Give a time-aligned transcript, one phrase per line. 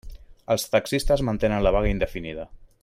[0.55, 2.51] Els taxistes mantenen la vaga indefinida.